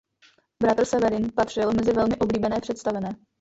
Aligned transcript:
Bratr 0.63 0.85
Severin 0.85 1.31
patřil 1.35 1.73
mezi 1.73 1.93
velmi 1.93 2.15
oblíbené 2.15 2.61
představené. 2.61 3.09